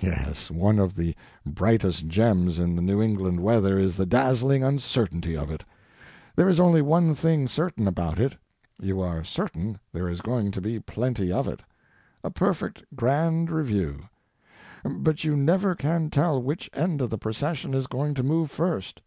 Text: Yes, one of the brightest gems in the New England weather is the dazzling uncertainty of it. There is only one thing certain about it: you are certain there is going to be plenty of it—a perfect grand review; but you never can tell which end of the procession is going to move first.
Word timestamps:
Yes, 0.00 0.50
one 0.50 0.78
of 0.78 0.94
the 0.96 1.14
brightest 1.44 2.06
gems 2.06 2.58
in 2.58 2.76
the 2.76 2.80
New 2.80 3.02
England 3.02 3.40
weather 3.40 3.78
is 3.78 3.94
the 3.96 4.06
dazzling 4.06 4.64
uncertainty 4.64 5.36
of 5.36 5.50
it. 5.50 5.66
There 6.34 6.48
is 6.48 6.58
only 6.58 6.80
one 6.80 7.14
thing 7.14 7.46
certain 7.46 7.86
about 7.86 8.18
it: 8.18 8.36
you 8.80 9.02
are 9.02 9.22
certain 9.22 9.78
there 9.92 10.08
is 10.08 10.22
going 10.22 10.50
to 10.52 10.62
be 10.62 10.80
plenty 10.80 11.30
of 11.30 11.46
it—a 11.46 12.30
perfect 12.30 12.84
grand 12.94 13.50
review; 13.50 14.04
but 14.82 15.24
you 15.24 15.36
never 15.36 15.74
can 15.74 16.08
tell 16.08 16.42
which 16.42 16.70
end 16.72 17.02
of 17.02 17.10
the 17.10 17.18
procession 17.18 17.74
is 17.74 17.86
going 17.86 18.14
to 18.14 18.22
move 18.22 18.50
first. 18.50 19.02